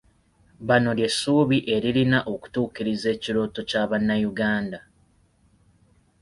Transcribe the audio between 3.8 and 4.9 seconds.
bannayuganda.